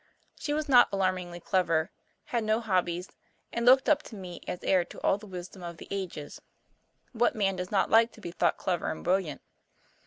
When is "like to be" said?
7.91-8.31